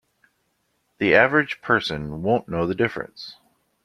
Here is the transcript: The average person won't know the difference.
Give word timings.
The 0.97 1.13
average 1.13 1.61
person 1.61 2.23
won't 2.23 2.49
know 2.49 2.65
the 2.65 2.73
difference. 2.73 3.35